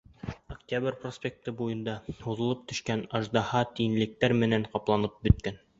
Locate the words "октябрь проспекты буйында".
0.53-1.95